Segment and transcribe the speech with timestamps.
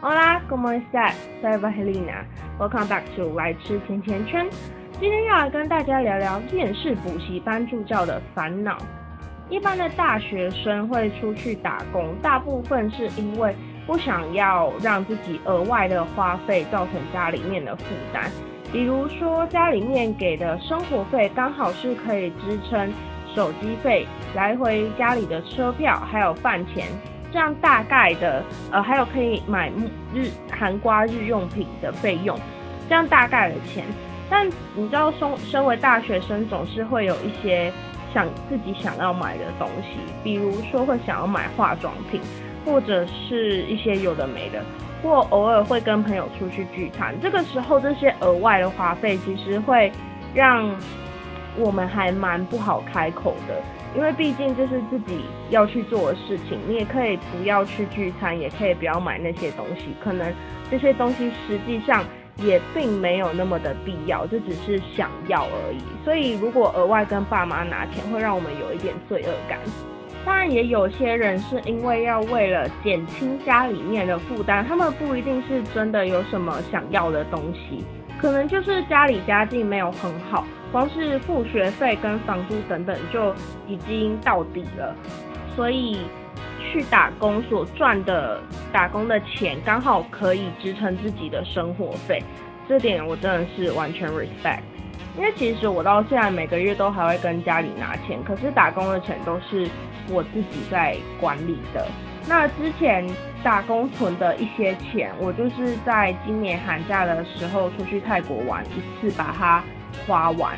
[0.00, 1.16] Hola, ¿cómo estás?
[1.42, 2.24] Soy Valentina.
[2.56, 4.48] Welcome back to 来吃甜甜圈。
[5.00, 8.78] 今天要来跟大家聊聊面试补习班助教的烦恼。
[9.50, 13.52] 一般的大学生会出去打工，大部分是因为
[13.88, 18.30] 不想要让自己额外的花费造成家里面的负担。
[18.70, 22.88] 比如说家里面给的生活费刚好是可以支撑
[23.34, 26.86] 手机费、来回家里的车票，还有饭钱，
[27.32, 29.70] 这样大概的呃还有可以买
[30.14, 32.38] 日韩瓜日用品的费用，
[32.88, 33.84] 这样大概的钱。
[34.30, 37.72] 但你知道，身身为大学生，总是会有一些
[38.12, 42.20] 想自己想要买的东西，比如说会想要买化妆品，
[42.64, 44.62] 或者是一些有的没的，
[45.02, 47.14] 或偶尔会跟朋友出去聚餐。
[47.22, 49.90] 这个时候，这些额外的花费其实会
[50.34, 50.70] 让
[51.56, 53.62] 我们还蛮不好开口的，
[53.94, 56.58] 因为毕竟这是自己要去做的事情。
[56.68, 60.32] 你也可以不要去聚餐，也可以不要买那些东西，可能
[60.70, 62.04] 这些东西实际上。
[62.40, 65.82] 也并没有那么的必要，这只是想要而已。
[66.04, 69.58] 所以如果额外跟爸妈拿钱，会让我们有一点罪恶感。
[70.24, 77.84] 当然，也有些人是因为要为了减轻家里面的负担，他们不一定是真的有什么想要的东西，
[78.20, 83.34] 可能就是家里家境没有很好，光是付学费跟房租等等就
[83.66, 84.94] 已经到底了，
[85.54, 85.98] 所以。
[86.70, 92.22] 去打工所赚的打工的钱，刚好可以支撑自己的生活费，
[92.68, 94.60] 这点我真的是完全 respect。
[95.16, 99.66] 因为其实我到现在每个月都还会跟家里拿钱，可是打工的钱都是
[100.10, 101.86] 我自己在管理的。
[102.28, 103.08] 那之前
[103.42, 109.64] 打工存的一些钱，我就是在今年寒假的时候出去泰国玩一次，把它
[110.06, 110.56] 花完，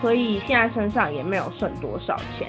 [0.00, 2.48] 所以现在身上也没有剩多少钱。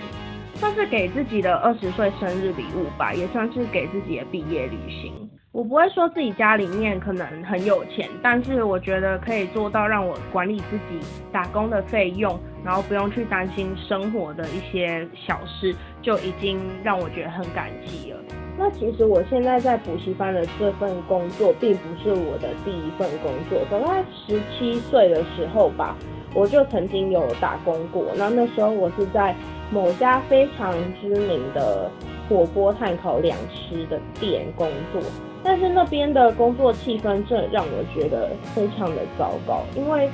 [0.55, 5.27] 算是给自己的二十岁生日礼物吧，也算是给自己的毕业旅行。
[5.51, 18.19] 我不会说自己家里面可能很有钱，但是我觉得可以做到让我管理自己打工的费用，然后不用去担心生活的一些小事，就已经让我觉得很感激了。
[18.57, 23.59] 那其实我现在在补习班的这份工作，并不是我的第一份工作。
[23.69, 25.97] 大概十七岁的时候吧，
[26.33, 28.03] 我就曾经有打工过。
[28.15, 29.35] 那那时候我是在。
[29.73, 31.89] 某家非常知名的
[32.27, 35.01] 火锅碳烤两吃的店工作，
[35.41, 39.61] 但是那边的工作气氛真的让我觉得非常的糟糕。
[39.73, 40.09] 因为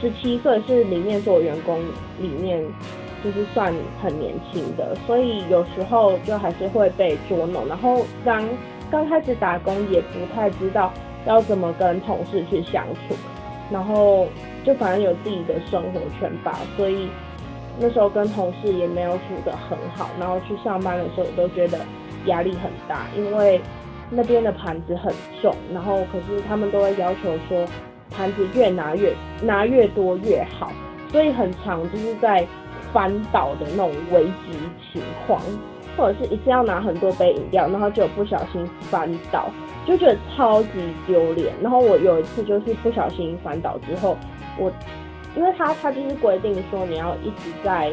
[0.00, 1.80] 十七岁是里面所有员工
[2.20, 2.64] 里面
[3.24, 7.66] 就是算很年轻的，所以有时候就还是会被捉弄。
[7.66, 8.48] 然后刚
[8.92, 10.92] 刚开始打工也不太知道
[11.26, 13.16] 要怎么跟同事去相处，
[13.72, 14.28] 然后
[14.64, 17.08] 就反正有自己的生活圈吧，所以。
[17.76, 21.80] 那时候跟同事也没有处得很好，然后去上班的时候也都觉得
[22.26, 23.60] 压力很大，因为
[24.10, 27.66] 那边的盘子很重，然后可是他们都会要求说
[28.12, 30.70] 盘子越拿越拿越多越好，
[31.10, 32.46] 所以很长就是在
[32.92, 34.56] 翻倒的那种危机
[34.92, 35.42] 情况，
[35.96, 39.48] 或者是一次要拿很多杯饮料，然后就不小心翻倒，
[39.84, 40.68] 就觉得超级
[41.08, 41.52] 丢脸。
[41.60, 44.16] 然后我有一次就是不小心翻倒之后，
[44.58, 44.72] 我。
[45.36, 47.92] 因为他他就是规定说你要一直在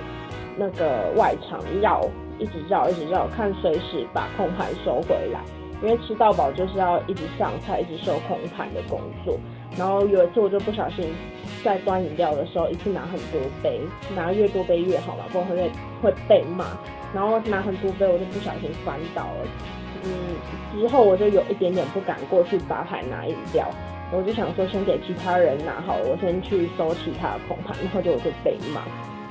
[0.57, 2.07] 那个外场绕，
[2.37, 5.39] 一直绕一直绕，看随时把空盘收回来。
[5.81, 9.35] 因为吃到饱就是要一直上菜，一直收空盘的工作。
[9.75, 11.11] 然后有一次我就不小心
[11.63, 13.81] 在端饮料的时候，一次拿很多杯，
[14.15, 15.71] 拿越多杯越好嘛，不然会
[16.03, 16.65] 会被骂。
[17.11, 19.47] 然后拿很多杯，我就不小心翻倒了。
[20.03, 23.67] 嗯，之后我就有一点点不敢过去吧台拿饮料。
[24.11, 28.81] 我就想说，先给其他人拿好，我先去收其他的空盘，然后就我就被骂。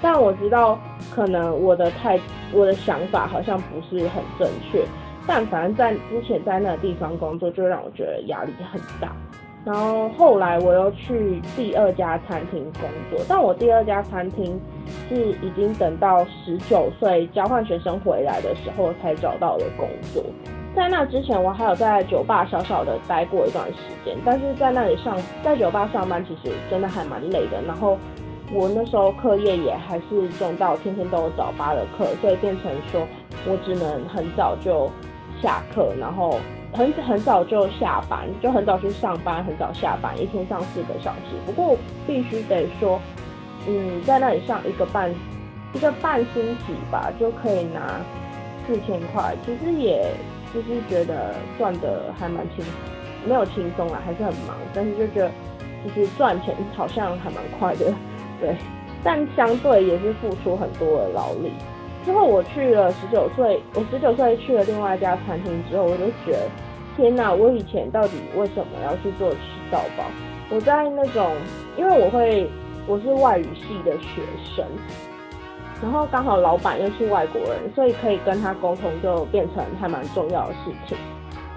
[0.02, 0.78] 但我知道，
[1.14, 2.18] 可能我的态，
[2.52, 4.82] 我的想法好像不是很正确。
[5.26, 9.14] 但反正在之前在那个地方工作，就让我觉得压力很大。
[9.62, 14.58] 然后后来我又去第二家餐厅工作，但我第二家餐厅
[15.06, 20.24] 是已经等到十九岁交换学生回来的时候才找到的工作。
[20.74, 23.74] 在那之前，我还有在酒吧小小的待过一段时
[24.04, 27.60] 间，但是在那里上，在酒吧上班其实真的还蛮累的。
[27.66, 27.98] 然后
[28.52, 33.04] 我那时候课业也还是重到天天都有早八的课，所以变成说
[33.46, 34.88] 我只能很早就
[35.42, 36.38] 下课，然后
[36.72, 41.34] 很很早就下班，就很早去上班，很早下班，一天上四个小时。
[41.44, 41.76] 不过
[42.06, 43.00] 必须得说，
[43.66, 45.12] 嗯，在那里上一个半
[45.74, 48.00] 一个半星期吧，就可以拿
[48.66, 50.06] 四千块，其实也。
[50.52, 52.64] 就是觉得赚的还蛮轻，
[53.26, 55.30] 没有轻松啊，还是很忙，但是就觉得
[55.84, 57.92] 其实赚钱好像还蛮快的，
[58.40, 58.56] 对，
[59.02, 61.52] 但相对也是付出很多的劳力。
[62.04, 66.48] 之后我去了十九岁，我十九岁去了另外一家餐厅之后，我就觉得
[66.96, 69.38] 天哪，我以前到底为什么要去做吃
[69.70, 70.04] 到饱？
[70.50, 71.30] 我在那种，
[71.76, 72.50] 因为我会
[72.86, 74.22] 我是外语系的学
[74.56, 74.64] 生，
[75.82, 80.96] 然后刚好老板又是外国人，所以可以跟他沟通，就变成还蛮重要的事情。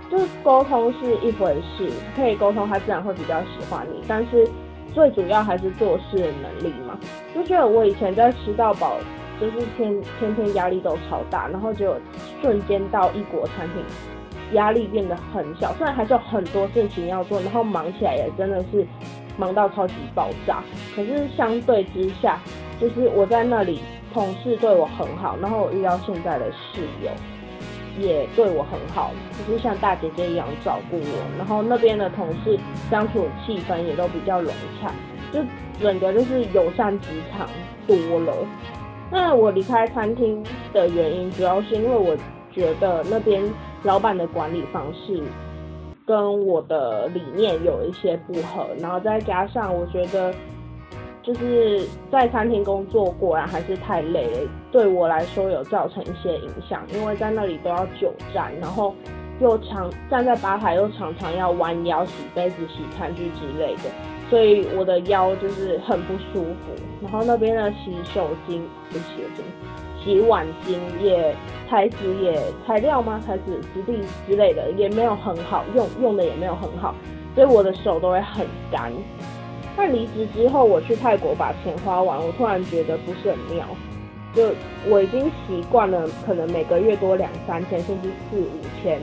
[0.10, 4.04] 就是沟通是一回事，可以沟通，他自然会比较喜欢你。
[4.08, 4.48] 但是
[4.94, 6.98] 最主要还是做事的能力嘛。
[7.34, 8.98] 就觉得我以前在吃到饱，
[9.42, 11.96] 就是天天天压力都超大，然后就
[12.42, 13.84] 瞬间到异国餐厅，
[14.54, 15.74] 压力变得很小。
[15.74, 18.86] 虽然还是有很多事情要做，然后忙起来也真的是
[19.36, 20.64] 忙到超级爆炸。
[20.96, 22.40] 可是相对之下，
[22.80, 23.81] 就是我在那里，
[24.13, 27.10] 同事对我很好，然后我遇到现在的室友。
[28.00, 29.12] 也对我很好，
[29.48, 31.38] 就是像大姐姐一样照顾我。
[31.38, 32.57] 然后那边的同事
[32.89, 34.51] 相处气氛也都比较融
[34.81, 34.92] 洽，
[35.31, 35.39] 就
[35.80, 37.48] 整个就是友善职场
[37.86, 38.33] 多了。
[39.12, 40.44] 那我离开餐厅
[40.74, 42.18] 的原因，主要是因为我
[42.51, 43.44] 觉得那边
[43.83, 45.21] 老板的管理方式
[46.04, 50.33] 跟我的理念有一些不合，然后再加上我觉得。
[51.24, 54.50] 就是在餐厅工作，果然还是太累了。
[54.72, 58.94] 对我来说，有造成一些影响，因为在那里都要久站，然后
[59.40, 63.84] 又常站在吧台，又常常要弯腰洗杯子、洗餐具之类的，
[64.30, 66.74] 所以我的腰就是很不舒服。
[67.02, 68.60] 然后那边的洗手巾
[68.90, 71.34] 不洗手巾，洗碗巾也
[71.69, 73.22] 材质也材料吗？
[73.26, 73.98] 材质质地
[74.28, 76.94] 之类的也没有很好用，用的也没有很好，
[77.34, 78.92] 所以我的手都会很干。
[79.75, 83.66] 但离职之后，我去泰国把钱花完，我突然觉得不是很妙。
[84.36, 84.50] 就
[84.90, 88.50] 我已经习惯了，可能每个月多两三千，甚至四五
[88.81, 89.00] 千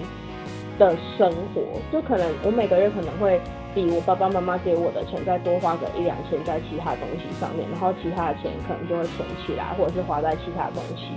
[0.79, 1.63] 的生活，
[1.93, 3.41] 就可能我每个月可能会
[3.73, 11.11] 比我爸爸妈妈给我的钱再多花个一两千在其他东西上面，然后其他的钱可能就会存起来，或者是花在其他东西。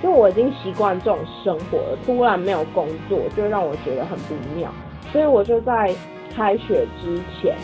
[0.00, 4.70] 就我已经习惯这种生活了，突然没有工作，就让我觉得很不妙。
[5.10, 5.92] 所以我就在
[6.32, 7.56] 开学之前。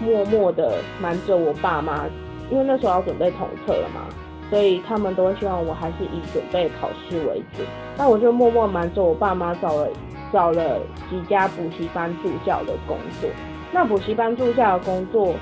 [0.00, 2.04] 默默的瞒着我爸妈，
[2.50, 4.02] 因为那时候要准备统测了嘛，
[4.50, 7.62] 所以他们都会希望我还是以准备考试为主。
[7.96, 9.88] 那我就默默瞒着我爸妈找了
[10.32, 10.80] 找了
[11.10, 13.28] 几家补习班助教的工作。
[13.72, 15.34] 那补习班助教的工作，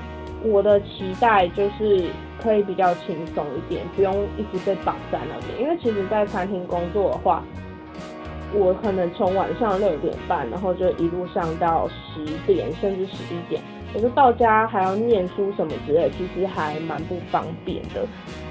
[0.43, 2.09] 我的期待就是
[2.41, 5.61] 可以比较轻松一点，不用一直被绑在那边。
[5.61, 7.43] 因为其实，在餐厅工作的话，
[8.53, 13.61] 我可能从晚上六点半，然后就一路上到十点，甚至十一点。
[13.93, 18.05] 可是到家还要念书什么之类，其实还蛮不方便的。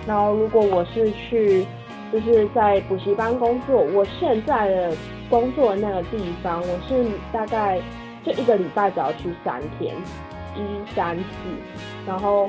[0.06, 1.66] 然后如果我是去，
[2.12, 4.96] 就是在补习班工作，我现在的
[5.28, 7.80] 工作的那个地方，我是大概
[8.24, 9.94] 就一个礼拜只要去三天，
[10.54, 11.24] 一三四，
[12.06, 12.48] 然后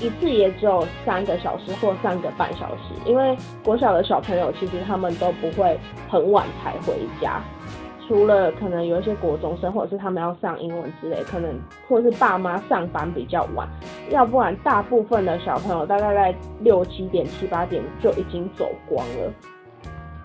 [0.00, 5.78] 一次也只有三个小时或三个半小时，因为国小的小朋友其实他们都不会
[6.08, 7.42] 很晚才回家。
[8.06, 11.50] 除了可能有一些国中生，或者是他们要上英文之类，可能
[11.88, 13.66] 或是爸妈上班比较晚，
[14.10, 19.32] 要不然大部分的小朋友大概在六七点、七八点就已经走光了。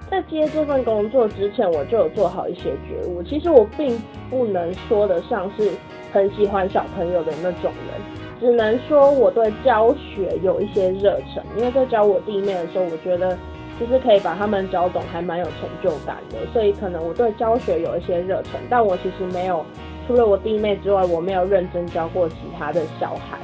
[0.10, 3.24] 在接这份工作之前，我就有做好一些觉悟。
[3.24, 3.98] 其实我并
[4.30, 5.72] 不能说得上是
[6.12, 8.02] 很喜欢小朋友的那种人，
[8.40, 11.42] 只能说我对教学有一些热忱。
[11.56, 13.38] 因为在教我弟妹的时候，我觉得。
[13.80, 16.38] 就是可以把他们教懂，还蛮有成就感的。
[16.52, 19.66] 所以可能我对教学有一些热忱，但我其实没有，
[20.06, 23.38] 除了我弟妹之外，我没有认真教过其他的小孩。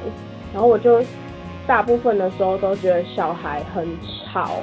[0.52, 1.02] 然后我就
[1.66, 3.86] 大部分的时候都觉得小孩很
[4.24, 4.56] 吵，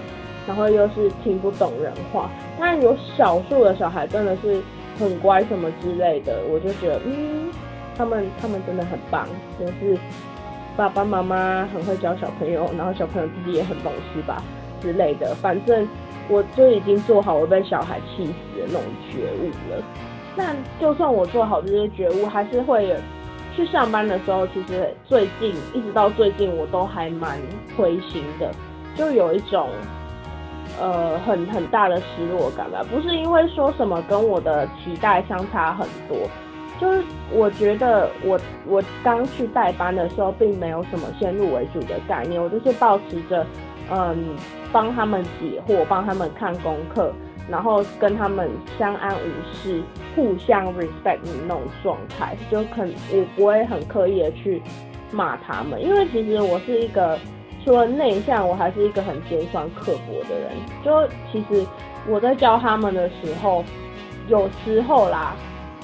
[0.48, 2.30] 然后又是听不懂人话。
[2.60, 4.62] 但有少数的小孩真的是
[5.00, 7.50] 很乖什么之类的，我就觉得嗯，
[7.98, 9.28] 他们他们真的很棒，
[9.60, 9.98] 就是
[10.76, 14.42] 爸爸妈妈很会教小朋友，然后小朋友自己也很懂事吧。
[14.84, 15.88] 之类的，反正
[16.30, 19.84] 我就已经做好我被小孩气死的那种觉悟了。
[20.36, 22.96] 那就算我做好这些觉悟，还是会
[23.56, 27.40] 去上班的时候，其实最近一直到最近，我都还蛮
[27.78, 28.52] 灰心的，
[28.96, 29.70] 就有一种
[30.82, 32.84] 呃很很大的失落感吧。
[32.92, 36.18] 不是因为说什么跟我的期待相差很多，
[36.82, 43.46] 就是我觉得我我刚去代班的时候，并没有什么先入为主的概念，我就是保持着。
[43.92, 44.36] 嗯，
[44.72, 47.14] 帮他们解惑，帮他们看功课，
[47.50, 49.82] 然后跟他们相安无事，
[50.16, 54.62] 互相 respect 的那种状态，就可我不会很刻意的去
[55.12, 57.20] 骂他们，因为其实我是一个
[57.64, 60.52] 除了内向，我还是一个很尖酸刻薄的人。
[60.84, 61.66] 就其实
[62.08, 63.64] 我在教他们的时候，
[64.28, 65.36] 有时候啦。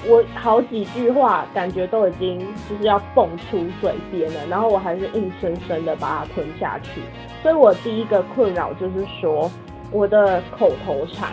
[0.08, 2.38] 我好几句话感觉都已经
[2.68, 7.02] 就是要蹦出嘴边了，然后我还是硬生生的把它吞下去。
[7.42, 9.50] 所以我第一个困扰就是说，
[9.92, 11.28] 我的口头禅，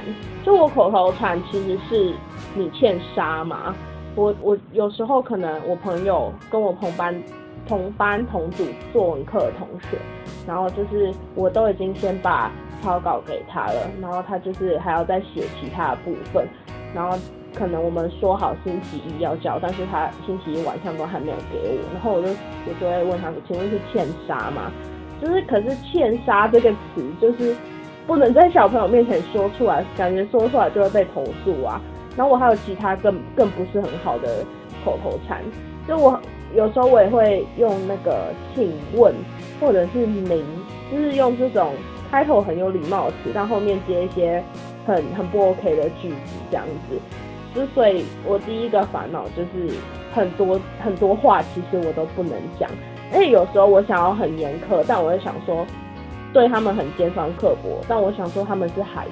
[0.45, 2.13] 就我口头禅其实是
[2.55, 3.73] 你欠杀嘛？
[4.15, 7.23] 我我有时候可能我朋友跟我同班
[7.67, 9.97] 同班同组作文课的同学，
[10.47, 16.47] 然后就是我都已经先把草稿给他了，然后他就是还要再写其他的部分，
[16.93, 17.17] 然后
[17.57, 24.71] 可能我们说好星期一要交，但是他星期一晚上都还没有给我，然后我就我就会问他说，请问是欠杀吗？
[25.19, 27.55] 就是可是欠杀这个词就是
[28.05, 31.81] 不能在小朋友面前说出来，感觉说出来就会被投诉啊。
[32.15, 34.45] 然后我还有其他更更不是很好的
[34.85, 35.41] 口头禅，
[35.87, 36.19] 就我
[36.55, 39.13] 有时候我也会用那个请问
[39.59, 40.45] 或者是您，
[40.91, 41.73] 就是用这种
[42.11, 44.43] 开头很有礼貌的词，但后面接一些
[44.85, 46.15] 很很不 OK 的句子
[46.51, 46.99] 这样子。
[47.57, 49.73] 之所以我第一个烦恼就是
[50.13, 52.69] 很多很多话其实我都不能讲，
[53.11, 55.65] 而且有时候我想要很严苛，但我也想说
[56.31, 59.11] 对他们很尖酸刻薄，但我想说他们是孩子。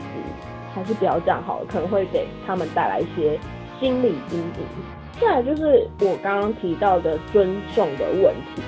[0.75, 3.39] 还是不要这样好了，可能会给他们带来一些
[3.79, 5.21] 心理阴影。
[5.21, 8.61] 再来就是我刚刚提到的尊重的问题，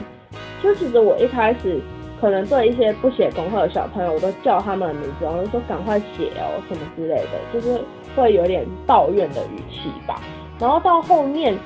[0.64, 1.82] 就其实我一开始
[2.22, 7.82] 可能对一些不写功课的小朋友，我都叫他们的名字，我就说赶快写哦什么之类的，就是
[8.22, 10.22] 会有点抱怨的语气吧。
[10.60, 11.58] 然后到后面，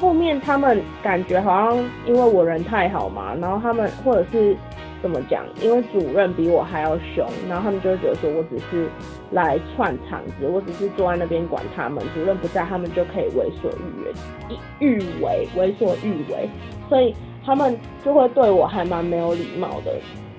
[0.00, 4.56] 后面他们感觉好像因为我人太好嘛，然后他们或者是。
[5.02, 5.44] 怎么讲？
[5.60, 8.88] 因为主任比我还要凶，然后他们就会觉得说我只是
[9.30, 12.02] 来串场子，我只是坐在那边管他们。
[12.14, 16.48] 主任不在，他们就可以为所欲为，欲为为所欲为，
[16.88, 17.14] 所以
[17.44, 19.92] 他们就会对我还蛮没有礼貌的。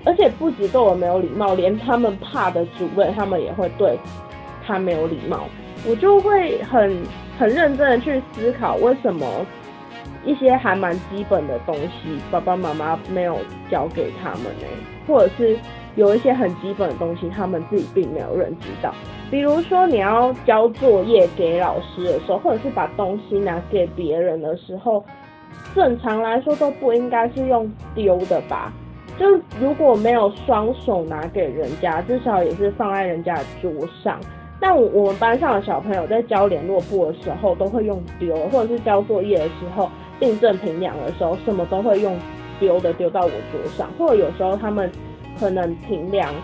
[0.04, 3.96] 而且不止对我没有礼貌，连他们怕的主任，他们也会对
[4.68, 5.48] 他没有礼貌。
[5.88, 6.96] 我就会很
[7.38, 9.26] 很认真的去思考为什么。
[10.24, 13.38] 一些还蛮基本的东西，爸爸妈妈没有
[13.70, 14.66] 教给他们呢，
[15.06, 15.56] 或者是
[15.94, 18.92] 有一些很基本的东西，他们自己并没有认知到。
[19.30, 25.02] 比如说，你要交作业给老师的时候，或者是把东西拿给别人的时候，
[25.74, 28.72] 正常来说都不应该是用丢的吧？
[29.18, 29.26] 就
[29.58, 33.72] 如果没有双手拿给人家，至少也是放在人家桌
[34.02, 34.20] 上。
[34.60, 39.90] 但我我们班上的小朋友在交联络簿的时候，都会用丢，或者是交作业的时候。
[40.20, 42.18] 订正评量的时候，什么都会用
[42.58, 44.90] 丢的丢到我桌上，或者有时候他们
[45.38, 46.34] 可能评量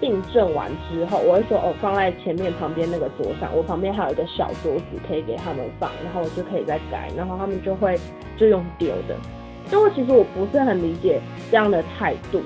[0.00, 8.00] 订正完之后，我会说哦放在前面旁边那个桌上，我旁边还有一个小桌子可以给他们放，然后我就可以再改，然后他们就会
[8.38, 9.14] 就用丢的。
[9.70, 12.40] 就我其实我不是很理解这样的态度。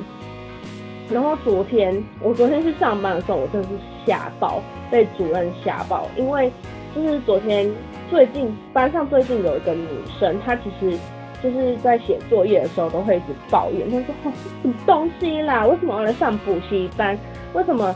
[1.12, 3.74] 然后昨天我昨天去上班的时候，我真的是
[4.06, 6.50] 吓爆，被主任吓爆，因为
[6.94, 7.70] 就是昨天。
[8.10, 9.88] 最近班上最近有一个女
[10.20, 10.98] 生，她其实
[11.42, 15.66] 就是在写作业的时候都会一直抱怨，她说：“什么东西啦？
[15.66, 17.18] 为什么要来上补习班？
[17.54, 17.94] 为什么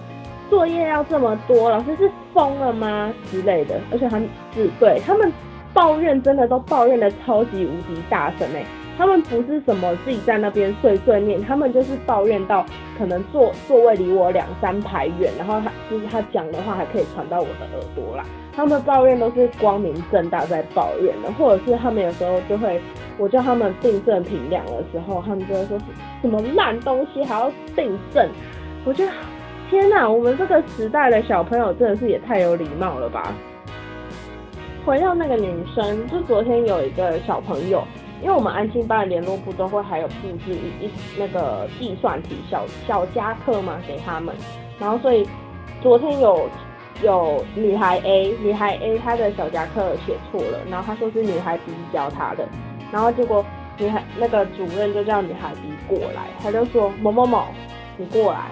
[0.48, 1.68] 作业要这么多？
[1.68, 3.78] 老师是疯了吗？”之类的。
[3.92, 5.30] 而且他们是对他们
[5.74, 8.64] 抱怨真的都抱怨的超级无敌大声哎。
[8.96, 12.64] 他们不是什么自己在那边碎碎念，他们就是抱怨到
[12.96, 18.24] 可能座座位离我两三排远，然后他就是他讲的话还可以传到我的耳朵啦。
[18.54, 22.80] 他们抱怨都是光明正大在抱怨的，或者是他们有时候就会，
[23.18, 25.78] 我叫他们订正评量的时候，他们就会说
[26.22, 28.26] 什么烂东西还要订正。
[28.86, 29.12] 我觉得
[29.68, 33.34] 天哪，我们这个时代的小朋友真的是也太有礼貌了吧。
[34.86, 37.84] 回到那个女生，就昨天有一个小朋友。
[38.22, 44.34] 因为我们安心班的联络部都会还有布置一一那个计算题小小加课嘛给他们，
[44.78, 45.28] 然后所以
[45.82, 46.48] 昨天有
[47.02, 52.48] 有女孩 A 女孩 A 她的小加课写错了，然后她说是女孩 B 教她的，
[52.90, 53.44] 然后结果
[53.78, 57.44] 女孩那个主任就叫女孩 B 过来，他就说某某某
[57.98, 58.46] 你过来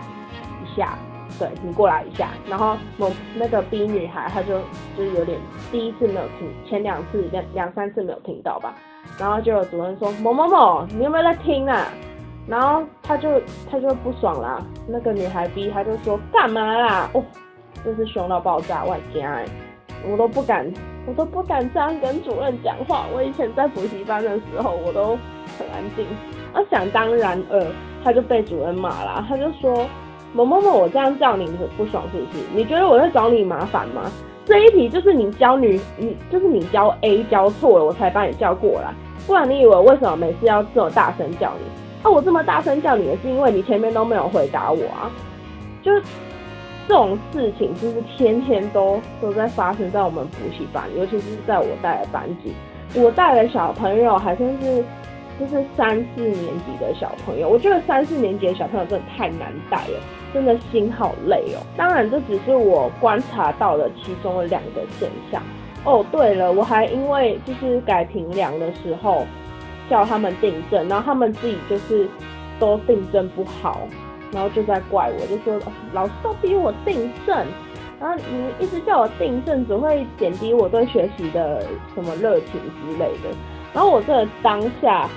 [0.62, 0.99] 一下，
[1.38, 4.61] 对你过来一下，然后某那个 B 女孩她就
[4.97, 5.40] 就是有点
[5.73, 8.75] 第一次没有听，前两次两两三次没有听到吧。
[9.18, 11.87] 然后就有主任说某某某，你有没有在听啊？
[12.46, 14.61] 然后他就他就不爽啦。
[14.87, 17.08] 那个女孩逼他就说干嘛啦？
[17.14, 17.25] 哦，
[17.84, 19.46] 真是凶到爆炸，外加哎，
[20.11, 20.70] 我都不敢，
[21.06, 23.06] 我都不敢这样跟主任讲话。
[23.14, 25.16] 我以前在补习班的时候，我都
[25.58, 26.04] 很安静。
[26.52, 27.66] 啊，想当然尔，
[28.04, 29.25] 他就被主任骂啦。
[29.26, 29.87] 他就说
[30.34, 32.44] 某某某，我这样叫你，你不爽是不是？
[32.52, 34.02] 你觉得我在找你麻烦吗？
[34.46, 38.92] 这一题就是你教女，你就是你教 A 教错了，我才把你叫过来。
[39.26, 41.64] 不然你以为为什么每次要这么大声叫你？
[42.02, 45.10] 啊，我这么大声叫你也是因为你前面都没有回答我啊。
[45.82, 46.02] 就是
[46.86, 52.52] 这种事情，就是天天都都在发生在我们补习班，尤其是在我带的班级。
[53.00, 54.84] 我带的小朋友还算是
[55.38, 60.00] 就是三四年级的小朋友，我觉得三四年级的小朋友真的太难带了，
[60.32, 61.58] 真的心好累哦。
[61.76, 65.42] 当然，这只是我观察到的其中的两个现象。
[65.84, 69.26] 哦，对了，我还因为就是改评量的时候
[69.90, 72.08] 叫他们订正，然后他们自己就是
[72.58, 73.80] 都订正不好，
[74.32, 75.60] 然后就在怪我，就说
[75.92, 77.36] 老师都逼我订正，
[78.00, 81.62] 然后你一直叫我订正，只会减低我对学习的
[81.94, 83.36] 什么热情之类的。
[83.74, 85.08] 然后我这个当下，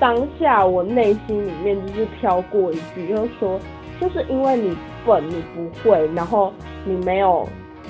[0.00, 3.60] 当下我内心里面就是飘过一句，就是说，
[4.00, 6.52] 就是因为你笨，你不会，然后
[6.84, 7.46] 你没有，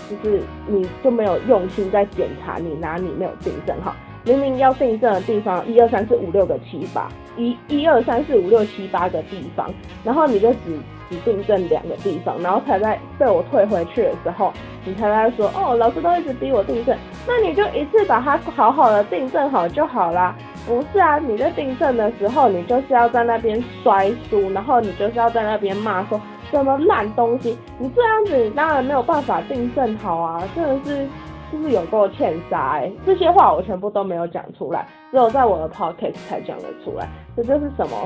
[0.08, 3.94] 就是你就没有用心在检查你哪里没有订正好。
[4.24, 9.72] 明明要订正的地方，一二三四五六个七八，一一二三四五六七八个地方，
[10.04, 14.52] 然后你就只只订正两个地方，然后才在被我退回去的时候，
[14.84, 16.96] 你才在说，哦，老师都一直逼我订正，
[17.26, 20.34] 那你就一次把它好好的订正好就好啦。
[20.68, 26.20] 不是啊，你在订正的时候，你就是要在那边摔书，然后你就是要在那边骂说
[26.50, 31.08] 什么烂东西，你这样子你当然没有办法订正好啊， 真的是。
[31.50, 37.08] 就是有够欠杀哎，这些话我全部都没有讲出来，只有在我的 podcast 才讲得出来。
[37.34, 37.96] 这就是什么？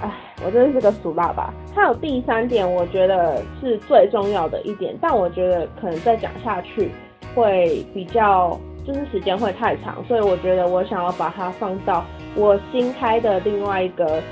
[0.00, 0.08] 哎，
[0.46, 1.52] 我真的是个俗爸爸。
[1.74, 6.92] 还有第三点，我觉得是最重要的一点，但我觉得可能再讲下去
[7.34, 8.56] 会比较，
[8.86, 14.22] 就是时间会太长，所以我觉得我想要把它放到我新开的另外一个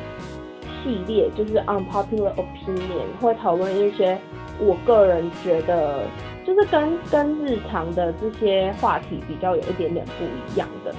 [0.83, 4.19] 系列，就是 unpopular opinion，会讨论一些
[4.59, 6.01] 我个人觉得。
[6.47, 10.95] 就是跟跟日常的这些话题比较有一点点不一样的，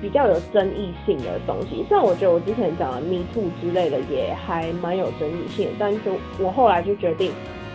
[0.00, 1.84] 比较有争议性的东西。
[1.88, 7.32] 虽然我觉得我之前讲的 Me Too 之类的也还蛮有争议性，但就我后来就决定，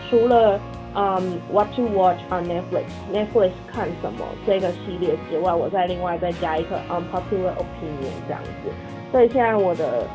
[0.08, 0.58] 除了
[0.94, 8.70] 嗯 What to Watch on Netflix，Netflix 看什么这个系列之外，我再另外再加一个 Unpopular Opinion 这样子。
[9.12, 10.06] 所以现在我的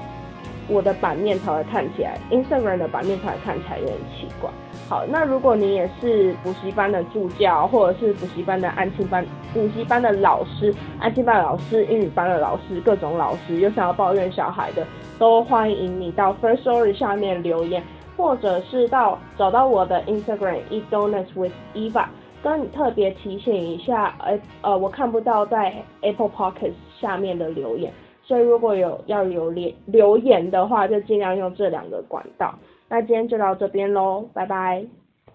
[0.67, 4.49] 我的版面才会看起来，Instagram 的版面才会看起来有点奇怪。
[4.89, 14.85] 好，那如果你也是补习班的助教，或者是补习班的安亲班、补习班的老师、安亲班的老师、英语班的老师，各种老师有想要抱怨小孩的，
[15.17, 17.81] 都欢迎你到 First Story 下面留言，
[18.15, 22.05] 或者是到找到我的 Instagram Eat Donuts with Eva，
[22.41, 27.91] 跟你特别提醒一下，呃呃，我看不到在 Apple p o c k e t 下面的留言，
[28.23, 32.53] 所以如果有要留留留言的话，就尽量用这两个管道。
[32.89, 34.85] 那今天就到这边喽，拜拜。